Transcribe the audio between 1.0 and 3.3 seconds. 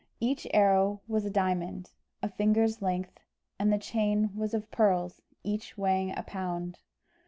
was a diamond, a finger's length,